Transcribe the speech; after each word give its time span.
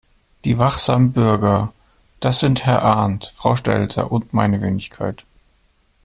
Die 0.45 0.57
wachsamen 0.57 1.13
Bürger, 1.13 1.71
das 2.21 2.39
sind 2.39 2.65
Herr 2.65 2.81
Arndt, 2.81 3.33
Frau 3.35 3.55
Stelzer 3.55 4.11
und 4.11 4.33
meine 4.33 4.59
Wenigkeit. 4.59 5.25